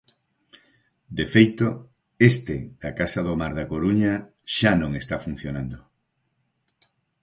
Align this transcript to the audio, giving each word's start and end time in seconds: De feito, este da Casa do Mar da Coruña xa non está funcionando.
De 1.17 1.25
feito, 1.33 1.67
este 2.31 2.55
da 2.81 2.91
Casa 2.99 3.21
do 3.27 3.33
Mar 3.41 3.53
da 3.59 3.69
Coruña 3.71 4.13
xa 4.55 4.71
non 4.81 4.91
está 5.01 5.15
funcionando. 5.25 5.77